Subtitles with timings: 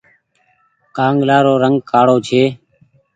[0.95, 2.43] ڪآنگلآ رو رنگ ڪآڙو ڇي۔